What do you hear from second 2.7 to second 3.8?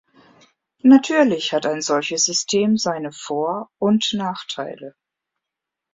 seine Vor-